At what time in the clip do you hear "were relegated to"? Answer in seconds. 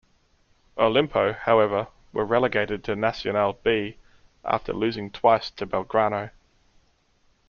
2.11-2.95